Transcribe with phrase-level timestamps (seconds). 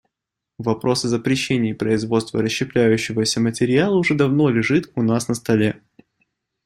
[0.57, 5.79] Вопрос о запрещении производства расщепляющегося материала уже давно лежит у нас на столе.